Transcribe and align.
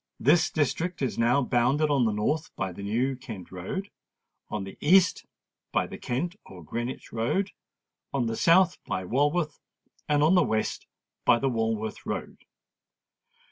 This 0.19 0.49
district 0.49 1.03
is 1.03 1.19
now 1.19 1.43
bounded 1.43 1.91
on 1.91 2.05
the 2.05 2.11
north 2.11 2.49
by 2.55 2.71
the 2.71 2.81
New 2.81 3.15
Kent 3.15 3.51
Road, 3.51 3.91
on 4.49 4.63
the 4.63 4.75
east 4.81 5.27
by 5.71 5.85
the 5.85 5.99
Kent 5.99 6.35
or 6.43 6.63
Greenwich 6.63 7.13
Road, 7.13 7.51
on 8.11 8.25
the 8.25 8.35
south 8.35 8.83
by 8.85 9.05
Walworth, 9.05 9.59
and 10.09 10.23
on 10.23 10.33
the 10.33 10.41
west 10.41 10.87
by 11.23 11.37
the 11.37 11.49
Walworth 11.49 12.03
Road. 12.03 12.39